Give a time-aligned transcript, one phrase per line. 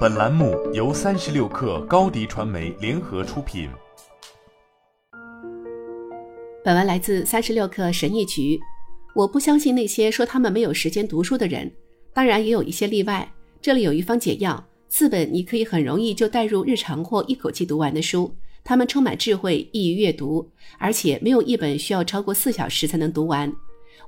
[0.00, 3.70] 本栏目由三十六氪高低传媒联合出品。
[6.62, 8.60] 本文来自三十六氪神译局。
[9.14, 11.70] 我不相信那些说他们没有时间读书的人，
[12.12, 13.30] 当然也有一些例外。
[13.62, 20.46] 这里有一方解药：四本你可以很容易就带入日常或一口气读完的书，它们充满智慧，易于阅读，
[20.78, 23.50] 而且没有一本需要超过四小时才能读完。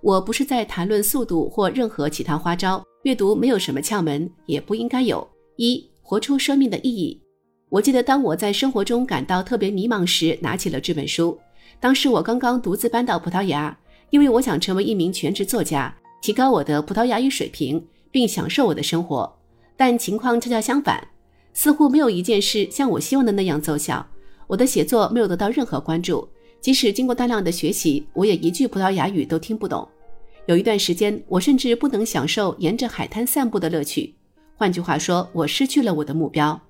[0.02, 5.26] 我不是在谈论速度或任何其他花招，阅读没有什么窍门，也不应该有。
[5.62, 7.20] 一，活出生命的意义。
[7.68, 11.38] 我记得当我在生活中感到特别迷茫时，拿起了这本书。
[11.78, 13.78] 当时我刚刚独自搬到葡萄牙。
[14.10, 19.38] 因为我想成为一名全职作家，提高我的葡萄牙语水平，并享受我的生活，
[19.74, 21.02] 但情况恰恰相反，
[21.54, 24.06] 似乎没有一件事像我希望的那样奏效。
[24.46, 26.28] 我的写作没有得到任何关注，
[26.60, 29.88] 即使经过大量的学习，我也一句葡萄牙语都听不懂。
[30.44, 34.14] 有一段时间，我甚至不能享受沿着海滩散步的乐趣。
[34.56, 36.60] 换句话说，我失去了我的目标。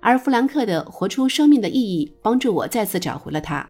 [0.00, 3.66] 而弗兰克的《活出生命的意义》帮助我再次找回了它。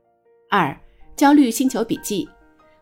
[0.51, 0.77] 二，
[1.17, 2.29] 焦虑星球笔记。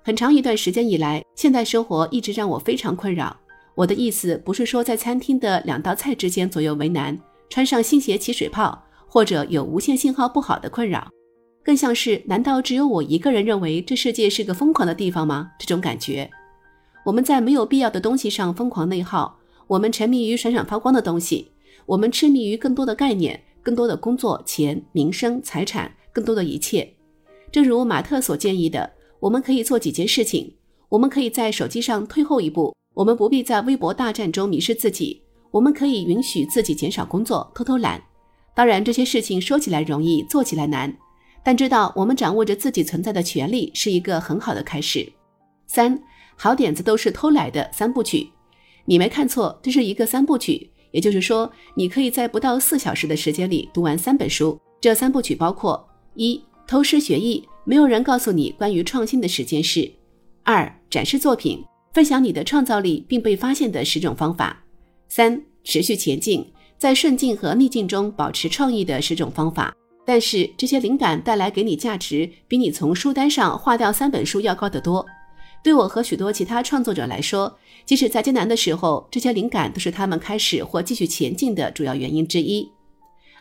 [0.03, 3.37] 很长一段时间以来，现代生活一直让我非常困扰。
[3.75, 11.09] 我的意思不是说在餐厅的两道菜之间左右为难，穿上新鞋起水泡，或者有无线信号不好的困扰，
[11.63, 15.51] 更像是难道只有我一个人认为这世界是个疯狂的地方吗？
[15.59, 16.29] 这种感觉，
[17.05, 21.51] 我们在没有必要的东西上疯狂内耗，我们沉迷于闪闪发光的东西，
[21.87, 26.93] 我们痴迷于更多的概念、更多的工作、钱、名声、财产、更多的一切。
[27.51, 28.91] 正如马特所建议的。
[29.23, 30.53] 我们可以做几件事情。
[30.89, 35.23] 我们可以在手机上退后一步，我们不必在微博大战中迷失自己。
[35.53, 38.03] 我们可以允许自己减少工作，偷偷懒。
[38.53, 40.93] 当然，这些事情说起来容易，做起来难。
[41.45, 45.13] 但知道我们掌握着自己存在的权利是一个很好的开始。
[45.69, 46.03] 三，
[46.35, 48.29] 好点子都是偷来的三部曲。
[48.85, 50.71] 你没看错，这是一个三部曲。
[50.91, 54.61] 也就是说，你可以在不到四小时的时间里读完三本书。
[54.81, 57.43] 这三部曲包括一，偷师学艺。
[57.65, 59.91] 没有人告诉你关于创新的十件事。
[60.43, 64.65] 二、展示作品，分享你的创造力并被发现的十种方法。
[65.09, 66.45] 三、持续前进，
[66.77, 69.73] 在顺境和逆境中保持创意的十种方法。
[70.05, 75.07] 但是这些灵感带来给你价值，比你从书单上划掉三本书要高得多。
[75.63, 82.69] 对我和许多其他创作者来说，即使在艰难的时候，这些灵感都是他们开始或继续前进的主要原因之一。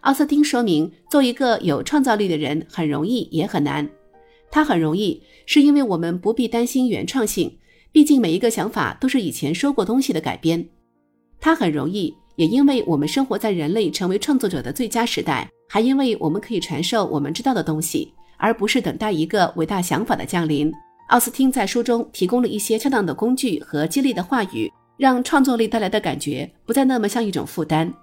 [0.01, 3.89] 奥斯汀说明，做一个有创造力的人很容易，也很难。
[4.51, 7.57] 它很容易，是因为我们不必担心原创性，
[7.91, 10.67] 毕竟每一个想法都是以前说过东西的改编。
[11.39, 20.71] 它很容易，也因为我们生活在人类成为创作者的最佳时代，还因为我们可以传授我们知道的东西，而不是等待一个伟大想法的降临。
[21.11, 27.93] 奥斯汀在书中提供了一些恰当的工具和激励的话语，让创作力带来的感觉不再那么像一种负担。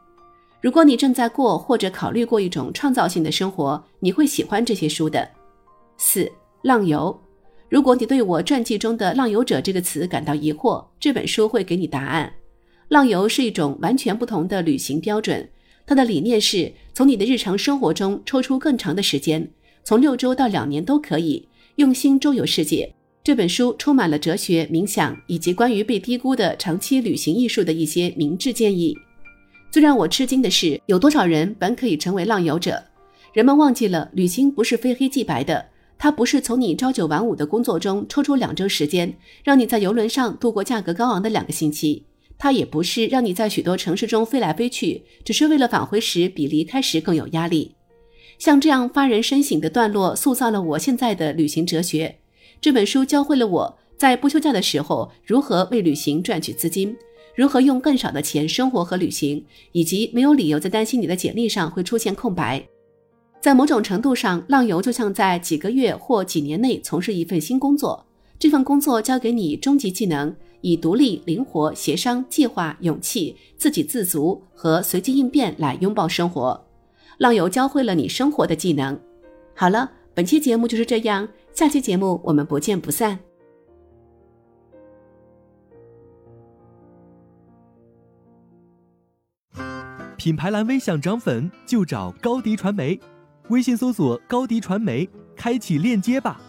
[0.61, 5.27] 如果你正在过或者考虑过一种创造性的生活，你会喜欢这些书的。
[5.97, 6.31] 四
[6.61, 7.19] 浪游，
[7.71, 12.31] 如果你对我传记中的“浪游者”这个词感到疑惑，这本书会给你答案。
[12.89, 15.49] 浪游是一种完全不同的旅行标准，
[15.87, 19.51] 它的理念是从你的日常生活中抽出更长的时间，
[19.83, 22.93] 从六周到两年都可以，用心周游世界。
[23.29, 28.97] 这本书充满了哲学、冥想以及关于被低估的长期旅行艺术的一些明智建议。
[29.71, 32.83] 最让我吃惊的是，有多少人本可以成为浪游者？
[33.35, 35.63] 人们忘记了，旅行不是非黑即白的。
[35.99, 39.15] 它不是从你朝九晚五的工作中抽出两周时间，
[39.45, 42.05] 让你在游轮上度过价格高昂的两个星期；
[42.39, 47.75] 它也不是让你在许多城市中飞来飞去，只是为了返回时比离开时更有压力。
[48.39, 52.18] 像这样发人深省的段落，塑造了我现在的旅行哲学。
[52.61, 56.97] 这本书教会了我在不休假的时候如何为旅行赚取资金，
[57.35, 62.67] 如何用更少的钱生活和旅行，以及没有理由再担心你的简历上会出现空白。
[63.41, 68.05] 在某种程度上，浪游就像在几个月或几年内从事一份新工作。
[68.39, 76.65] 这份工作教给你终极技能，以独立、灵活、协商、计划、勇气、自给自足和随机应变来拥抱生活。
[77.19, 78.99] 浪游教会了你生活的技能。
[79.55, 81.29] 好了，本期节目就是这样，
[81.59, 83.19] 下期节目我们不见不散。
[90.17, 93.01] 品牌蓝 V 想涨粉就找高迪传媒。
[93.49, 96.41] 微信搜索高迪传媒，开启链接吧。